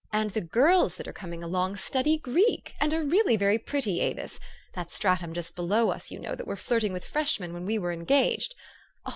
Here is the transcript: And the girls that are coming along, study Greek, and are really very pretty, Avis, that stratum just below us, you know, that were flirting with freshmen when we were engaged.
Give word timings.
And 0.11 0.31
the 0.31 0.41
girls 0.41 0.95
that 0.95 1.07
are 1.07 1.13
coming 1.13 1.43
along, 1.43 1.75
study 1.75 2.17
Greek, 2.17 2.73
and 2.79 2.91
are 2.91 3.03
really 3.03 3.35
very 3.35 3.59
pretty, 3.59 3.99
Avis, 4.01 4.39
that 4.73 4.89
stratum 4.89 5.31
just 5.31 5.55
below 5.55 5.91
us, 5.91 6.09
you 6.09 6.17
know, 6.17 6.33
that 6.33 6.47
were 6.47 6.55
flirting 6.55 6.91
with 6.91 7.05
freshmen 7.05 7.53
when 7.53 7.67
we 7.67 7.77
were 7.77 7.91
engaged. 7.91 8.55